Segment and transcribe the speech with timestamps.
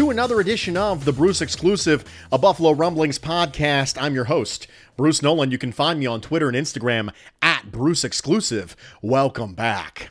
[0.00, 4.00] to another edition of the Bruce Exclusive, a Buffalo Rumblings podcast.
[4.00, 5.50] I'm your host, Bruce Nolan.
[5.50, 7.12] You can find me on Twitter and Instagram
[7.42, 8.74] at Bruce Exclusive.
[9.02, 10.10] Welcome back.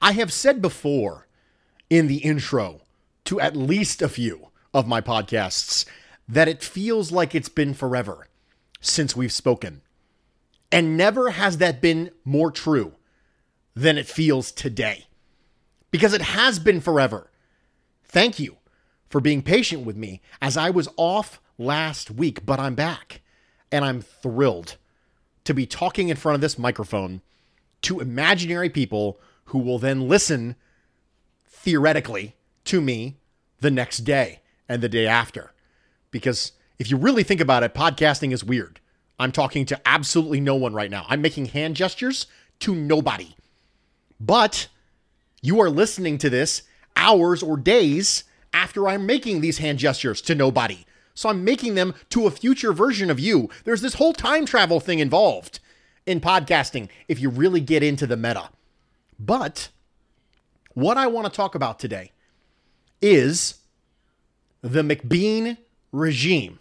[0.00, 1.26] I have said before
[1.90, 2.82] in the intro
[3.24, 5.84] to at least a few of my podcasts
[6.28, 8.28] that it feels like it's been forever
[8.80, 9.82] since we've spoken.
[10.70, 12.92] And never has that been more true
[13.74, 15.06] than it feels today.
[15.90, 17.32] Because it has been forever.
[18.04, 18.57] Thank you
[19.08, 23.22] for being patient with me as I was off last week, but I'm back.
[23.70, 24.76] And I'm thrilled
[25.44, 27.22] to be talking in front of this microphone
[27.82, 30.56] to imaginary people who will then listen
[31.46, 33.16] theoretically to me
[33.60, 35.52] the next day and the day after.
[36.10, 38.80] Because if you really think about it, podcasting is weird.
[39.18, 41.04] I'm talking to absolutely no one right now.
[41.08, 42.26] I'm making hand gestures
[42.60, 43.34] to nobody.
[44.20, 44.68] But
[45.42, 46.62] you are listening to this
[46.96, 50.84] hours or days after I'm making these hand gestures to nobody.
[51.14, 53.50] So I'm making them to a future version of you.
[53.64, 55.58] There's this whole time travel thing involved
[56.06, 58.50] in podcasting if you really get into the meta.
[59.18, 59.68] But
[60.74, 62.12] what I want to talk about today
[63.02, 63.56] is
[64.62, 65.58] the McBeane
[65.92, 66.58] regime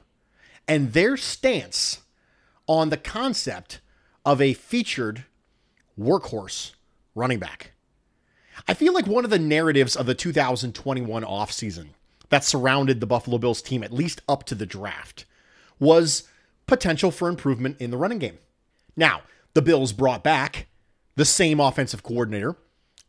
[0.67, 2.01] and their stance
[2.67, 3.79] on the concept
[4.25, 5.25] of a featured
[5.99, 6.73] workhorse
[7.15, 7.71] running back.
[8.67, 11.87] I feel like one of the narratives of the 2021 offseason
[12.29, 15.25] that surrounded the Buffalo Bills team, at least up to the draft,
[15.79, 16.23] was
[16.65, 18.37] potential for improvement in the running game.
[18.95, 19.21] Now,
[19.53, 20.67] the Bills brought back
[21.15, 22.55] the same offensive coordinator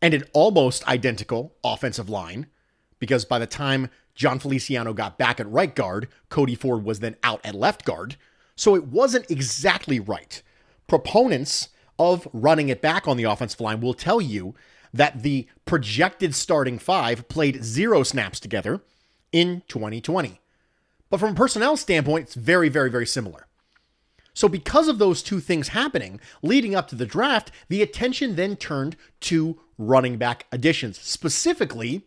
[0.01, 2.47] and an almost identical offensive line
[2.99, 7.17] because by the time Jon Feliciano got back at right guard, Cody Ford was then
[7.23, 8.17] out at left guard.
[8.57, 10.43] So it wasn't exactly right.
[10.87, 14.55] Proponents of running it back on the offensive line will tell you
[14.93, 18.81] that the projected starting five played zero snaps together
[19.33, 20.41] in 2020.
[21.11, 23.47] But from a personnel standpoint, it's very, very, very similar.
[24.35, 28.57] So, because of those two things happening leading up to the draft, the attention then
[28.57, 32.07] turned to running back additions, specifically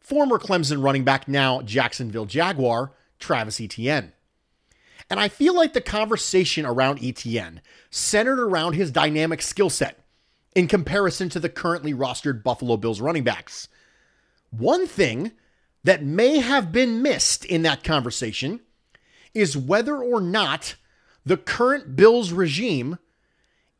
[0.00, 4.12] former Clemson running back, now Jacksonville Jaguar, Travis Etienne.
[5.10, 7.60] And I feel like the conversation around Etienne
[7.90, 10.04] centered around his dynamic skill set
[10.54, 13.68] in comparison to the currently rostered Buffalo Bills running backs.
[14.50, 15.32] One thing
[15.84, 18.60] that may have been missed in that conversation
[19.34, 20.76] is whether or not
[21.24, 22.98] the current Bills regime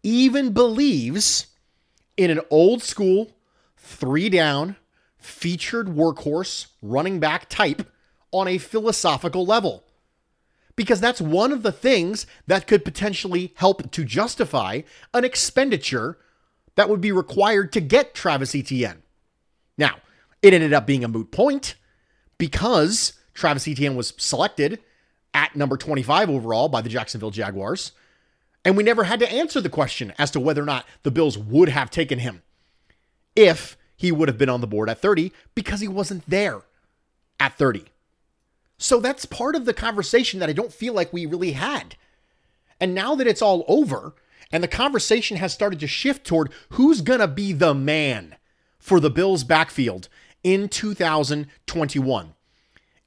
[0.03, 1.47] even believes
[2.17, 3.33] in an old school,
[3.77, 4.77] three down,
[5.17, 7.91] featured workhorse running back type
[8.31, 9.84] on a philosophical level.
[10.77, 14.83] Because that's one of the things that could potentially help to justify
[15.13, 16.19] an expenditure
[16.78, 19.03] that would be required to get Travis Etienne.
[19.77, 19.97] Now,
[20.42, 21.75] it ended up being a moot point
[22.39, 24.78] because Travis Etienne was selected
[25.34, 27.91] at number 25 overall by the Jacksonville Jaguars.
[28.65, 31.36] And we never had to answer the question as to whether or not the Bills
[31.36, 32.42] would have taken him
[33.34, 36.63] if he would have been on the board at 30 because he wasn't there
[37.41, 37.86] at 30.
[38.78, 41.97] So that's part of the conversation that I don't feel like we really had.
[42.78, 44.15] And now that it's all over
[44.50, 48.36] and the conversation has started to shift toward who's going to be the man
[48.78, 50.09] for the Bills backfield
[50.42, 52.34] in 2021,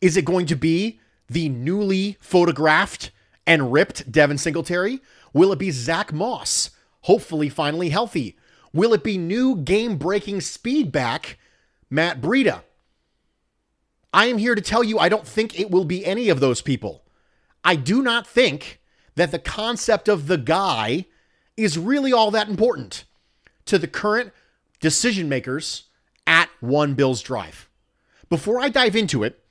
[0.01, 3.11] is it going to be the newly photographed
[3.47, 4.99] and ripped Devin Singletary?
[5.33, 6.71] Will it be Zach Moss,
[7.01, 8.37] hopefully finally healthy?
[8.73, 11.37] Will it be new game breaking speed back,
[11.89, 12.63] Matt Breida?
[14.13, 16.61] I am here to tell you I don't think it will be any of those
[16.61, 17.03] people.
[17.63, 18.81] I do not think
[19.15, 21.05] that the concept of the guy
[21.57, 23.03] is really all that important
[23.65, 24.31] to the current
[24.80, 25.83] decision makers
[26.25, 27.69] at One Bills Drive.
[28.30, 29.44] Before I dive into it,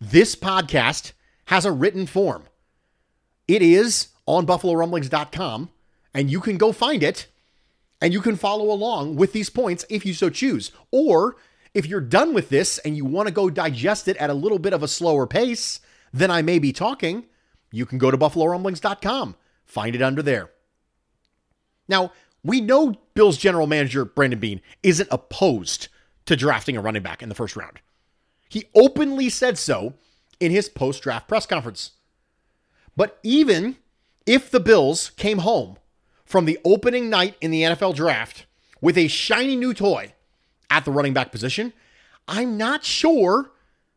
[0.00, 1.12] this podcast
[1.46, 2.44] has a written form.
[3.46, 5.70] It is on buffalorumblings.com,
[6.12, 7.28] and you can go find it
[8.00, 10.72] and you can follow along with these points if you so choose.
[10.90, 11.36] Or
[11.72, 14.58] if you're done with this and you want to go digest it at a little
[14.58, 15.80] bit of a slower pace
[16.12, 17.24] than I may be talking,
[17.72, 19.36] you can go to buffalorumblings.com.
[19.64, 20.50] Find it under there.
[21.88, 25.88] Now, we know Bills general manager Brandon Beane, isn't opposed
[26.26, 27.80] to drafting a running back in the first round.
[28.48, 29.94] He openly said so
[30.40, 31.92] in his post draft press conference.
[32.96, 33.76] But even
[34.26, 35.76] if the Bills came home
[36.24, 38.46] from the opening night in the NFL draft
[38.80, 40.12] with a shiny new toy
[40.70, 41.72] at the running back position,
[42.28, 43.50] I'm not sure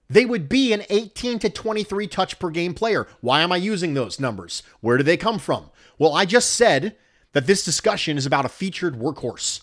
[0.10, 3.08] they would be an 18 to 23 touch per game player.
[3.22, 4.64] Why am I using those numbers?
[4.82, 5.70] Where do they come from?
[5.98, 6.96] Well, I just said
[7.38, 9.62] that this discussion is about a featured workhorse.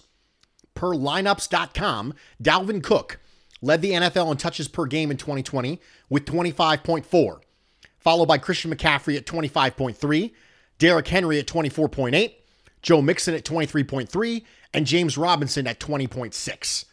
[0.75, 3.19] Per lineups.com, Dalvin Cook
[3.63, 7.41] led the NFL in touches per game in 2020 with 25.4,
[7.99, 10.31] followed by Christian McCaffrey at 25.3,
[10.79, 12.35] Derrick Henry at 24.8,
[12.81, 16.85] Joe Mixon at 23.3, and James Robinson at 20.6.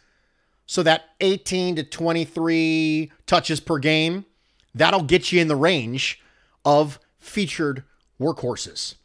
[0.66, 4.24] So that 18 to 23 touches per game,
[4.74, 6.20] that'll get you in the range
[6.64, 7.84] of featured
[8.20, 8.96] workhorses.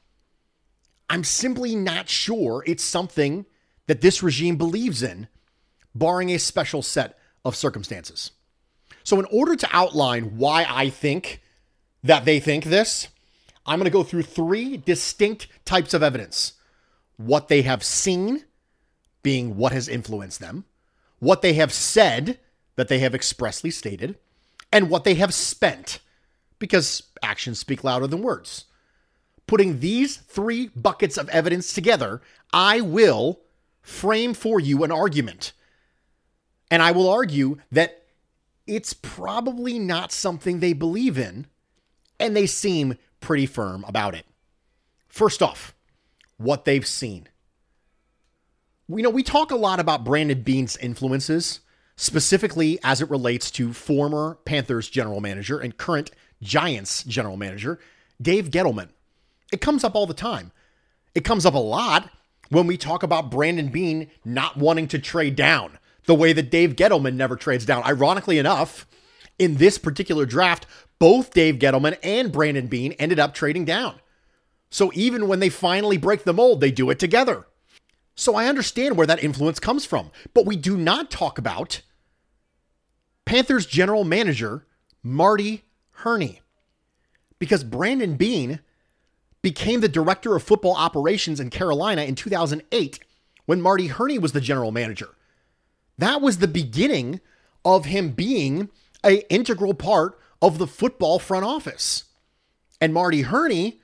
[1.10, 3.46] I'm simply not sure it's something
[3.88, 5.28] that this regime believes in,
[5.96, 8.32] barring a special set of circumstances.
[9.04, 11.42] So, in order to outline why I think
[12.04, 13.08] that they think this,
[13.66, 16.54] I'm going to go through three distinct types of evidence
[17.18, 18.44] what they have seen,
[19.24, 20.66] being what has influenced them,
[21.20, 22.40] what they have said
[22.76, 24.18] that they have expressly stated,
[24.72, 26.00] and what they have spent,
[26.60, 28.66] because actions speak louder than words.
[29.48, 32.22] Putting these three buckets of evidence together,
[32.54, 33.42] I will
[33.82, 35.54] frame for you an argument.
[36.70, 38.04] And I will argue that
[38.68, 41.48] it's probably not something they believe in,
[42.20, 44.26] and they seem pretty firm about it.
[45.08, 45.74] First off,
[46.38, 47.30] what they've seen.
[48.88, 51.62] We know we talk a lot about Brandon Beane's influences,
[51.96, 56.12] specifically as it relates to former Panthers general manager and current
[56.42, 57.80] Giants general manager,
[58.22, 58.90] Dave Gettleman.
[59.52, 60.52] It comes up all the time.
[61.16, 62.10] It comes up a lot
[62.50, 66.76] when we talk about Brandon Beane not wanting to trade down the way that Dave
[66.76, 67.84] Gettleman never trades down.
[67.84, 68.88] Ironically enough,
[69.38, 70.66] in this particular draft,
[71.00, 74.00] both Dave Gettleman and Brandon Beane ended up trading down.
[74.70, 77.46] So even when they finally break the mold, they do it together.
[78.16, 80.12] So I understand where that influence comes from.
[80.34, 81.82] But we do not talk about
[83.26, 84.66] Panthers general manager
[85.04, 86.42] Marty Hurney
[87.40, 88.60] Because Brandon Beane
[89.42, 93.00] became the director of football operations in Carolina in 2008
[93.46, 95.10] when Marty Hurney was the general manager.
[95.98, 97.22] That was the beginning
[97.64, 98.70] of him being
[99.04, 102.06] a integral part of the football front office.
[102.80, 103.80] And Marty Hurney,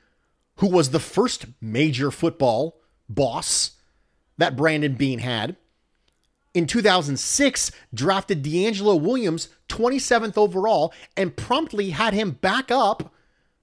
[0.58, 2.80] who was the first major football
[3.10, 3.72] boss
[4.38, 5.58] that Brandon Beane had,
[6.54, 13.13] in 2006 drafted DeAngelo Williams 27th overall and promptly had him back up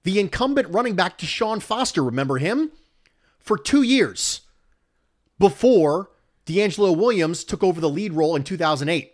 [0.03, 2.71] the incumbent running back Deshaun Foster, remember him?
[3.39, 4.41] For two years
[5.39, 6.11] before
[6.45, 9.13] DeAngelo Williams took over the lead role in 2008.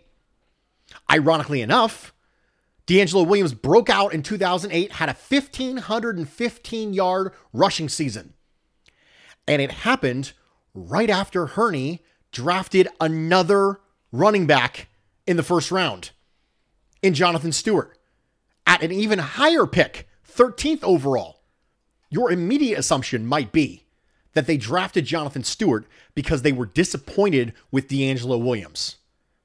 [1.10, 2.12] Ironically enough,
[2.86, 8.34] DeAngelo Williams broke out in 2008, had a 1,515 yard rushing season.
[9.46, 10.32] And it happened
[10.74, 12.02] right after Hurney
[12.32, 13.80] drafted another
[14.10, 14.88] running back
[15.26, 16.10] in the first round
[17.02, 17.96] in Jonathan Stewart
[18.66, 20.07] at an even higher pick,
[20.38, 21.40] 13th overall.
[22.10, 23.84] Your immediate assumption might be
[24.34, 28.96] that they drafted Jonathan Stewart because they were disappointed with DeAngelo Williams.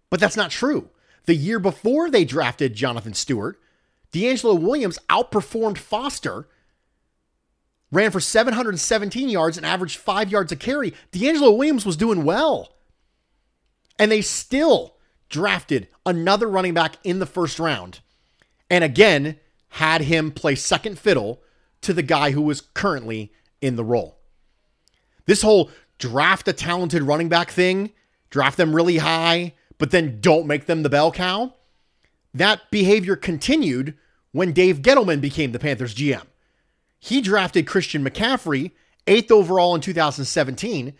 [0.10, 0.90] But that's not true.
[1.26, 3.60] The year before they drafted Jonathan Stewart,
[4.12, 6.48] DeAngelo Williams outperformed Foster,
[7.92, 10.94] ran for 717 yards and averaged five yards a carry.
[11.12, 12.76] DeAngelo Williams was doing well.
[13.98, 14.98] And they still
[15.30, 18.00] drafted another running back in the first round.
[18.70, 19.40] And again,
[19.74, 21.42] had him play second fiddle
[21.82, 24.20] to the guy who was currently in the role.
[25.26, 27.92] This whole draft a talented running back thing,
[28.30, 31.56] draft them really high, but then don't make them the bell cow.
[32.36, 33.98] That behavior continued
[34.32, 36.28] when Dave Gettleman became the Panthers GM.
[37.00, 38.72] He drafted Christian McCaffrey
[39.08, 40.94] eighth overall in 2017,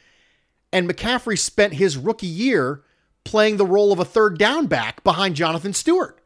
[0.72, 2.82] and McCaffrey spent his rookie year
[3.24, 6.20] playing the role of a third down back behind Jonathan Stewart.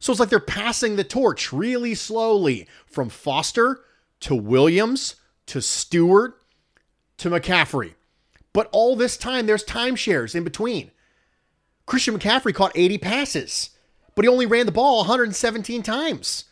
[0.00, 3.82] So it's like they're passing the torch really slowly from Foster
[4.20, 5.16] to Williams
[5.46, 6.40] to Stewart
[7.18, 7.94] to McCaffrey.
[8.52, 10.90] But all this time, there's timeshares in between.
[11.86, 13.70] Christian McCaffrey caught 80 passes,
[14.14, 16.44] but he only ran the ball 117 times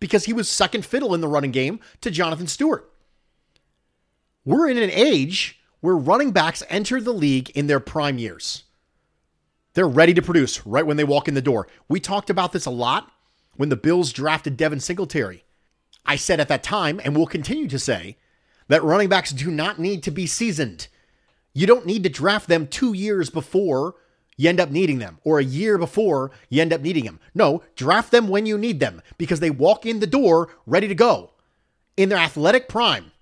[0.00, 2.90] because he was second fiddle in the running game to Jonathan Stewart.
[4.44, 8.64] We're in an age where running backs enter the league in their prime years.
[9.76, 11.68] They're ready to produce right when they walk in the door.
[11.86, 13.12] We talked about this a lot
[13.56, 15.44] when the Bills drafted Devin Singletary.
[16.06, 18.16] I said at that time, and will continue to say,
[18.68, 20.88] that running backs do not need to be seasoned.
[21.52, 23.96] You don't need to draft them two years before
[24.38, 27.20] you end up needing them or a year before you end up needing them.
[27.34, 30.94] No, draft them when you need them because they walk in the door ready to
[30.94, 31.32] go
[31.98, 33.12] in their athletic prime.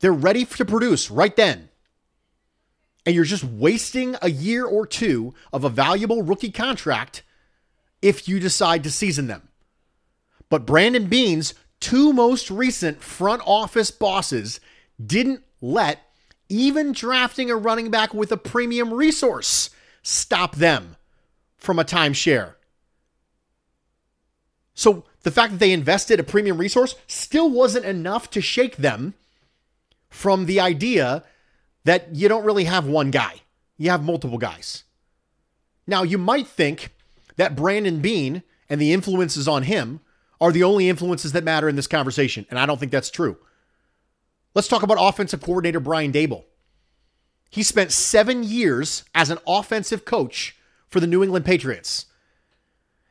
[0.00, 1.69] They're ready to produce right then.
[3.06, 7.22] And you're just wasting a year or two of a valuable rookie contract
[8.02, 9.48] if you decide to season them.
[10.48, 14.60] But Brandon Beane's two most recent front office bosses
[15.04, 16.00] didn't let
[16.48, 19.70] even drafting a running back with a premium resource
[20.02, 20.96] stop them
[21.56, 22.54] from a timeshare.
[24.74, 29.14] So the fact that they invested a premium resource still wasn't enough to shake them
[30.08, 31.22] from the idea
[31.84, 33.40] that you don't really have one guy,
[33.78, 34.84] you have multiple guys.
[35.86, 36.90] Now, you might think
[37.36, 40.00] that Brandon Beane and the influences on him
[40.40, 43.36] are the only influences that matter in this conversation, and I don't think that's true.
[44.54, 46.44] Let's talk about offensive coordinator Brian Daboll.
[47.50, 50.56] He spent seven years as an offensive coach
[50.88, 52.06] for the New England Patriots.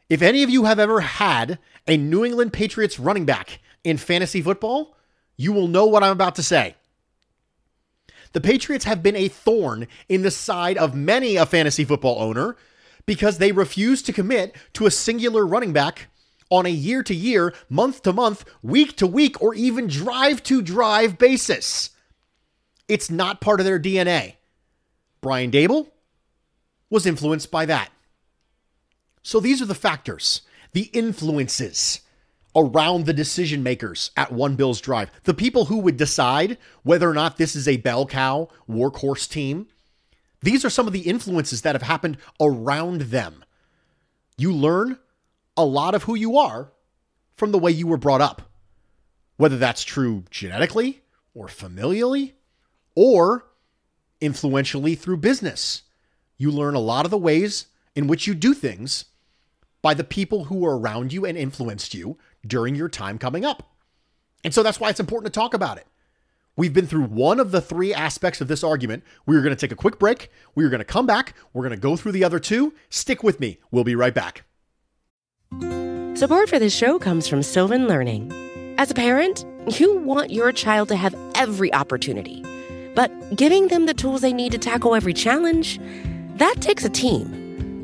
[0.10, 4.42] If any of you have ever had a New England Patriots running back in fantasy
[4.42, 4.96] football,
[5.38, 6.76] you will know what I'm about to say.
[8.34, 12.56] The Patriots have been a thorn in the side of many a fantasy football owner
[13.06, 16.08] because they refuse to commit to a singular running back
[16.52, 20.62] on a year to year, month to month, week to week, or even drive to
[20.62, 21.92] drive basis.
[22.88, 24.36] It's not part of their DNA.
[25.22, 25.90] Brian Daboll
[26.90, 27.90] was influenced by that.
[29.22, 30.42] So these are the factors,
[30.74, 32.02] the influences
[32.60, 37.14] around the decision makers at One Bills Drive, the people who would decide whether or
[37.14, 39.68] not this is a bell cow workhorse team.
[40.42, 43.46] These are some of the influences that have happened around them.
[44.38, 45.00] You learn
[45.56, 46.72] a lot of who you are
[47.36, 48.42] from the way you were brought up,
[49.38, 51.02] whether that's true genetically
[51.34, 52.34] or familially
[52.96, 53.46] or
[54.20, 55.84] influentially through business.
[56.38, 59.06] You learn a lot of the ways in which you do things
[59.82, 63.76] by the people who are around you and influenced you during your time coming up.
[64.44, 65.86] And so that's why it's important to talk about it.
[66.56, 69.04] We've been through one of the three aspects of this argument.
[69.26, 70.30] We are going to take a quick break.
[70.56, 71.34] We are going to come back.
[71.54, 72.74] We're going to go through the other two.
[72.90, 73.60] Stick with me.
[73.72, 74.44] We'll be right back.
[76.18, 78.30] Support for this show comes from Sylvan Learning.
[78.78, 79.46] As a parent,
[79.80, 82.44] you want your child to have every opportunity,
[82.94, 85.80] but giving them the tools they need to tackle every challenge,
[86.36, 87.39] that takes a team.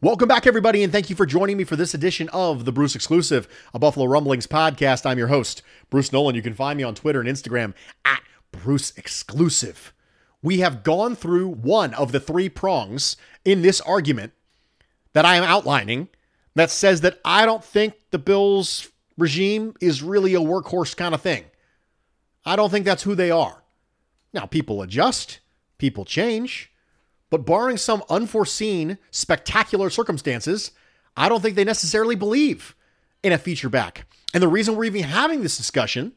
[0.00, 2.94] Welcome back, everybody, and thank you for joining me for this edition of the Bruce
[2.94, 5.04] Exclusive, a Buffalo Rumblings podcast.
[5.04, 6.36] I'm your host, Bruce Nolan.
[6.36, 7.74] You can find me on Twitter and Instagram
[8.04, 9.92] at Bruce Exclusive.
[10.40, 14.34] We have gone through one of the three prongs in this argument
[15.14, 16.10] that I am outlining
[16.54, 21.22] that says that I don't think the Bills regime is really a workhorse kind of
[21.22, 21.42] thing.
[22.44, 23.64] I don't think that's who they are.
[24.32, 25.40] Now, people adjust,
[25.76, 26.70] people change.
[27.30, 30.70] But barring some unforeseen, spectacular circumstances,
[31.16, 32.74] I don't think they necessarily believe
[33.22, 34.06] in a feature back.
[34.32, 36.12] And the reason we're even having this discussion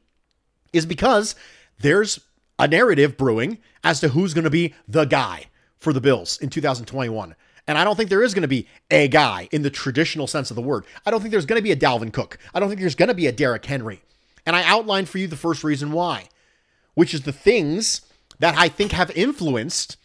[0.73, 1.35] is because
[1.79, 2.19] there's
[2.59, 5.45] a narrative brewing as to who's going to be the guy
[5.79, 7.35] for the Bills in 2021.
[7.67, 10.51] And I don't think there is going to be a guy in the traditional sense
[10.51, 10.85] of the word.
[11.05, 12.37] I don't think there's going to be a Dalvin Cook.
[12.53, 14.01] I don't think there's going to be a Derrick Henry.
[14.45, 16.29] And I outlined for you the first reason why,
[16.93, 18.01] which is the things
[18.39, 19.97] that I think have influenced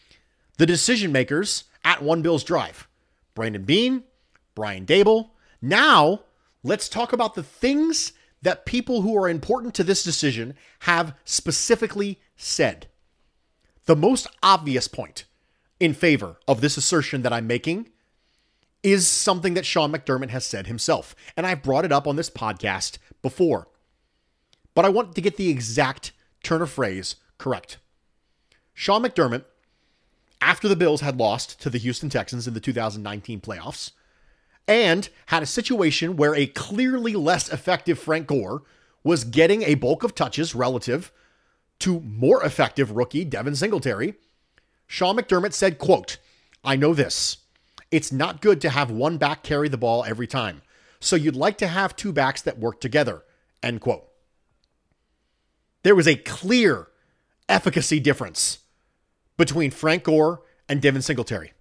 [0.56, 2.88] the decision makers at One Bills Drive.
[3.34, 4.04] Brandon Beane,
[4.54, 5.30] Brian Daboll.
[5.60, 6.22] Now,
[6.62, 12.20] let's talk about the things that people who are important to this decision have specifically
[12.36, 12.88] said.
[13.86, 15.25] The most obvious point
[15.78, 17.90] in favor of this assertion that I'm making
[18.82, 21.14] is something that Sean McDermott has said himself.
[21.36, 23.68] And I've brought it up on this podcast before.
[24.75, 27.78] But I want to get the exact turn of phrase correct.
[28.75, 29.44] Sean McDermott,
[30.40, 33.93] after the Bills had lost to the Houston Texans in the 2019 playoffs,
[34.69, 38.62] and had a situation where a clearly less effective Frank Gore
[39.05, 41.12] was getting a bulk of touches relative
[41.78, 44.14] to more effective rookie Devin Singletary,
[44.87, 46.19] Sean McDermott said, quote,
[46.64, 47.38] I know this.
[47.90, 50.62] It's not good to have one back carry the ball every time.
[50.99, 53.23] So you'd like to have two backs that work together.
[53.62, 54.09] End quote.
[55.83, 56.88] There was a clear
[57.49, 58.59] efficacy difference
[59.37, 61.52] between Frank Gore and Devin Singletary.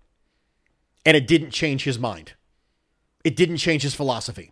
[1.05, 2.33] And it didn't change his mind.
[3.23, 4.51] It didn't change his philosophy.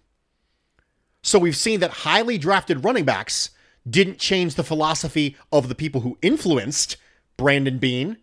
[1.21, 3.49] So we've seen that highly drafted running backs
[3.89, 6.97] didn't change the philosophy of the people who influenced
[7.37, 8.17] Brandon Beane.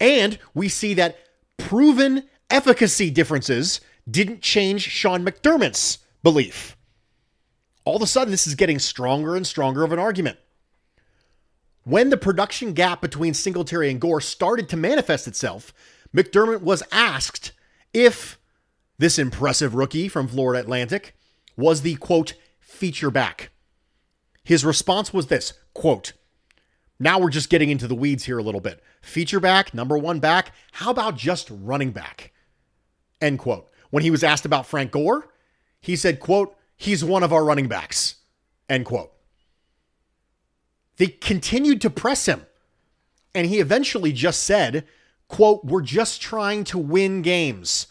[0.00, 1.18] and we see that
[1.56, 6.76] proven efficacy differences didn't change Sean McDermott's belief.
[7.84, 10.38] All of a sudden, this is getting stronger and stronger of an argument.
[11.88, 15.72] When the production gap between Singletary and Gore started to manifest itself,
[16.14, 17.52] McDermott was asked
[17.94, 18.38] if
[18.98, 21.16] this impressive rookie from Florida Atlantic
[21.56, 23.48] was the quote feature back.
[24.44, 26.12] His response was this quote,
[27.00, 28.82] now we're just getting into the weeds here a little bit.
[29.00, 30.52] Feature back, number one back.
[30.72, 32.34] How about just running back?
[33.22, 33.70] End quote.
[33.88, 35.28] When he was asked about Frank Gore,
[35.80, 38.16] he said, quote, he's one of our running backs.
[38.68, 39.10] End quote.
[40.98, 42.46] They continued to press him.
[43.34, 44.84] And he eventually just said,
[45.28, 47.86] quote, we're just trying to win games.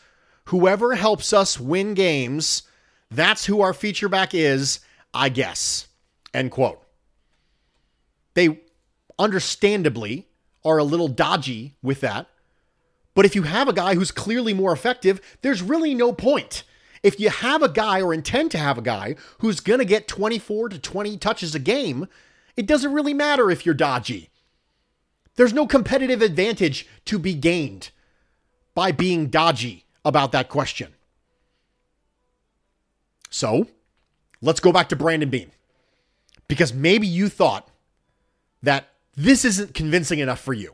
[0.46, 2.64] Whoever helps us win games,
[3.10, 4.80] that's who our feature back is,
[5.14, 5.88] I guess.
[6.34, 6.82] End quote.
[8.34, 8.62] They
[9.18, 10.28] understandably
[10.64, 12.28] are a little dodgy with that.
[13.16, 16.64] But if you have a guy who's clearly more effective, there's really no point.
[17.02, 20.08] If you have a guy or intend to have a guy who's going to get
[20.08, 22.08] 24 to 20 touches a game,
[22.58, 24.30] it doesn't really matter if you're dodgy.
[25.36, 27.92] There's no competitive advantage to be gained
[28.74, 30.94] by being dodgy about that question.
[33.30, 33.68] So,
[34.42, 35.52] let's go back to Brandon Beane.
[36.48, 37.70] Because maybe you thought
[38.64, 40.74] that this isn't convincing enough for you.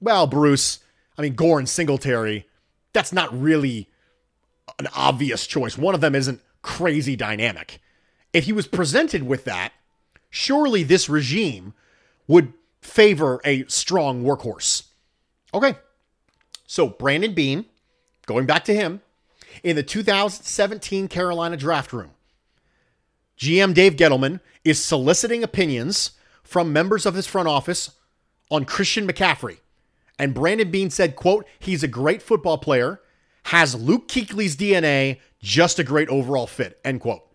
[0.00, 0.80] Well, Bruce,
[1.18, 2.46] I mean, Gore and Singletary,
[2.92, 3.88] that's not really
[4.78, 5.76] an obvious choice.
[5.76, 7.80] One of them isn't crazy dynamic.
[8.32, 9.72] If he was presented with that,
[10.32, 11.74] surely this regime
[12.26, 14.88] would favor a strong workhorse.
[15.54, 15.76] Okay.
[16.66, 17.66] So, Brandon Beane,
[18.26, 19.02] going back to him,
[19.62, 22.12] in the 2017 Carolina draft room,
[23.38, 27.90] GM Dave Gettleman is soliciting opinions from members of his front office
[28.50, 29.58] on Christian McCaffrey.
[30.18, 33.00] And Brandon Beane said, quote, he's a great football player,
[33.44, 37.26] has Luke Kuechly's DNA, just a great overall fit, end quote.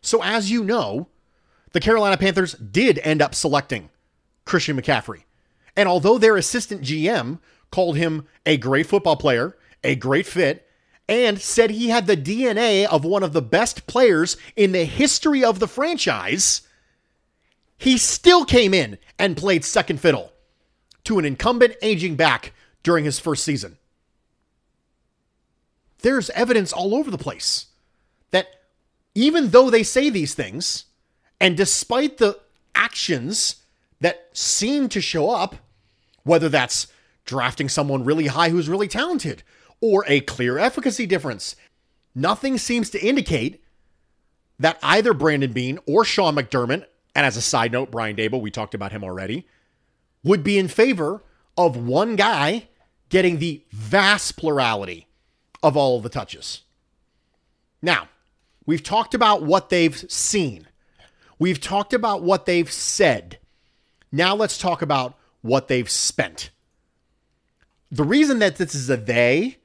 [0.00, 1.08] So as you know,
[1.74, 3.90] the Carolina Panthers did end up selecting
[4.44, 5.24] Christian McCaffrey.
[5.76, 7.40] And although their assistant GM
[7.72, 10.68] called him a great football player, a great fit,
[11.08, 15.42] and said he had the DNA of one of the best players in the history
[15.42, 16.62] of the franchise,
[17.76, 20.32] he still came in and played second fiddle
[21.02, 22.52] to an incumbent aging back
[22.84, 23.78] during his first season.
[26.02, 27.66] There's evidence all over the place
[28.30, 28.46] that
[29.16, 30.84] even though they say these things,
[31.40, 32.38] and despite the
[32.74, 33.56] actions
[34.00, 35.56] that seem to show up,
[36.22, 36.86] whether that's
[37.24, 39.42] drafting someone really high who's really talented
[39.80, 41.56] or a clear efficacy difference,
[42.14, 43.62] nothing seems to indicate
[44.58, 48.50] that either Brandon Beane or Sean McDermott and as a side note, Brian Daboll, we
[48.50, 49.46] talked about him already,
[50.22, 51.22] would be in favor
[51.56, 52.68] of one guy
[53.08, 55.06] getting the vast plurality
[55.62, 56.62] of all of the touches.
[57.80, 58.08] Now,
[58.66, 60.66] we've talked about what they've seen.
[61.44, 63.38] We've talked about what they've said.
[64.10, 66.48] Now let's talk about what they've spent.
[67.90, 69.58] The reason that this is a they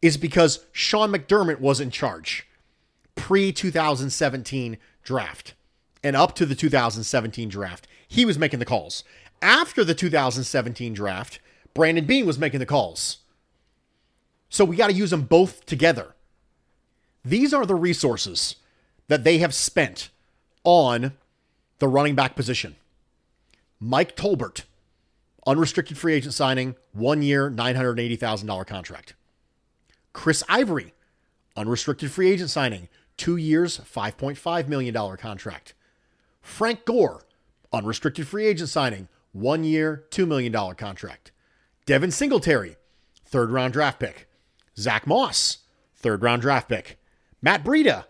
[0.00, 2.46] is because Sean McDermott was in charge
[3.16, 5.54] pre 2017 draft.
[6.04, 9.02] and up to the 2017 draft, he was making the calls.
[9.42, 11.40] After the 2017 draft,
[11.74, 13.18] Brandon Beane was making the calls.
[14.50, 16.14] So we got to use them both together.
[17.24, 18.54] These are the resources
[19.08, 20.10] that they have spent
[20.62, 21.10] on
[21.84, 22.76] the running back position.
[23.78, 24.62] Mike Tolbert,
[25.46, 29.14] unrestricted free agent signing, one year, $980,000 contract.
[30.14, 30.94] Chris Ivory,
[31.54, 35.74] unrestricted free agent signing, two years, $5.5 million contract.
[36.40, 37.26] Frank Gore,
[37.70, 41.32] unrestricted free agent signing, one year, $2 million contract.
[41.84, 42.76] Devin Singletary,
[43.26, 44.26] third round draft pick.
[44.78, 45.58] Zach Moss,
[45.94, 46.98] third round draft pick.
[47.42, 48.06] Matt Breida,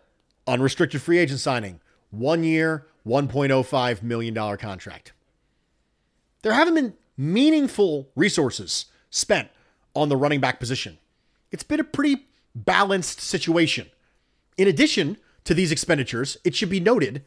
[0.46, 1.80] unrestricted free agent signing,
[2.12, 5.12] one year, $1.05 million contract.
[6.42, 9.48] There haven't been meaningful resources spent
[9.94, 10.98] on the running back position.
[11.50, 13.88] It's been a pretty balanced situation.
[14.56, 17.24] In addition to these expenditures, it should be noted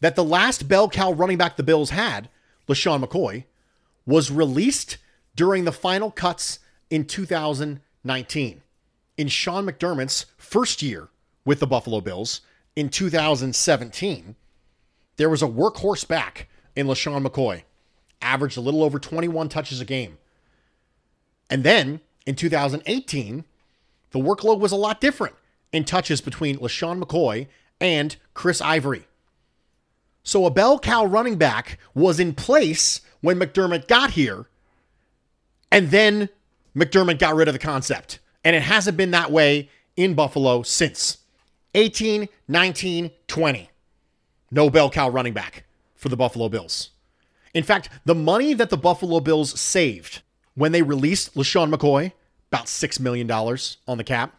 [0.00, 2.28] that the last bell cow running back the Bills had,
[2.68, 3.44] LeSean McCoy,
[4.04, 4.98] was released
[5.34, 6.58] during the final cuts
[6.90, 8.62] in 2019.
[9.16, 11.08] In Sean McDermott's first year
[11.44, 12.42] with the Buffalo Bills
[12.74, 14.36] in 2017,
[15.16, 17.62] there was a workhorse back in LeSean McCoy,
[18.20, 20.18] averaged a little over 21 touches a game.
[21.48, 23.44] And then in 2018,
[24.10, 25.34] the workload was a lot different
[25.72, 27.46] in touches between LeSean McCoy
[27.80, 29.06] and Chris Ivory.
[30.22, 34.46] So a bell cow running back was in place when McDermott got here,
[35.70, 36.28] and then
[36.74, 38.18] McDermott got rid of the concept.
[38.44, 41.18] And it hasn't been that way in Buffalo since
[41.74, 43.70] 18, 19, 20.
[44.56, 45.64] No bell cow running back
[45.94, 46.88] for the Buffalo Bills.
[47.52, 50.22] In fact, the money that the Buffalo Bills saved
[50.54, 52.12] when they released LeSean McCoy,
[52.50, 54.34] about $6 million on the cap,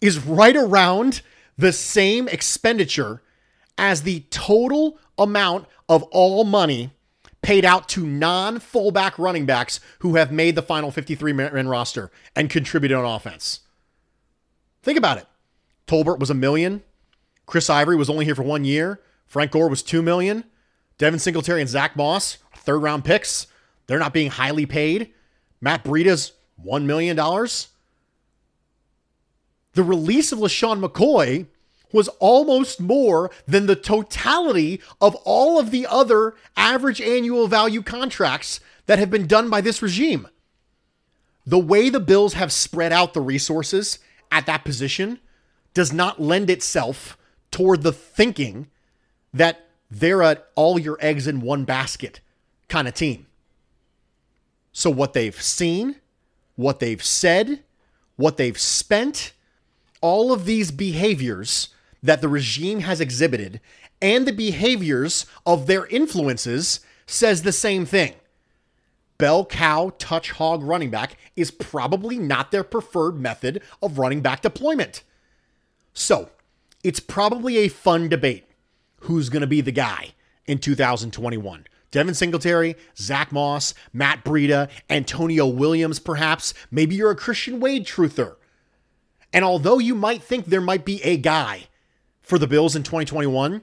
[0.00, 1.20] is right around
[1.58, 3.20] the same expenditure
[3.76, 6.90] as the total amount of all money
[7.42, 12.10] paid out to non fullback running backs who have made the final 53 man roster
[12.34, 13.60] and contributed on offense.
[14.82, 15.26] Think about it.
[15.86, 16.82] Tolbert was a million.
[17.46, 19.00] Chris Ivory was only here for one year.
[19.26, 20.44] Frank Gore was two million.
[20.98, 23.46] Devin Singletary and Zach Moss, third round picks.
[23.86, 25.12] They're not being highly paid.
[25.60, 26.32] Matt Breida's
[26.64, 27.16] $1 million.
[27.16, 27.66] The
[29.82, 31.46] release of LeSean McCoy
[31.92, 38.60] was almost more than the totality of all of the other average annual value contracts
[38.86, 40.28] that have been done by this regime.
[41.46, 43.98] The way the Bills have spread out the resources
[44.30, 45.20] at that position
[45.72, 47.16] does not lend itself
[47.54, 48.66] toward the thinking
[49.32, 52.20] that they're a all your eggs in one basket
[52.68, 53.26] kind of team.
[54.72, 56.00] So, what they've seen,
[56.56, 57.62] what they've said,
[58.16, 59.32] what they've spent,
[60.00, 61.68] all of these behaviors
[62.02, 63.60] that the regime has exhibited
[64.02, 68.14] and the behaviors of their influences says the same thing.
[69.16, 74.42] Bell cow touch hog running back is probably not their preferred method of running back
[74.42, 75.04] deployment.
[75.92, 76.30] So,
[76.84, 78.46] it's probably a fun debate
[79.00, 80.10] who's going to be the guy
[80.46, 81.66] in 2021.
[81.90, 86.52] Devin Singletary, Zach Moss, Matt Breida, Antonio Williams, perhaps.
[86.70, 88.36] Maybe you're a Christian Wade truther.
[89.32, 91.64] And although you might think there might be a guy
[92.20, 93.62] for the Bills in 2021,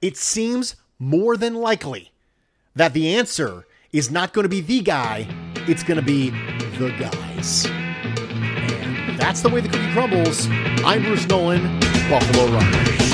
[0.00, 2.12] it seems more than likely
[2.76, 5.26] that the answer is not going to be the guy,
[5.66, 6.30] it's going to be
[6.78, 7.66] the guys.
[7.66, 10.46] And that's the way the cookie crumbles.
[10.84, 11.80] I'm Bruce Nolan,
[12.10, 13.09] Buffalo Rumblings.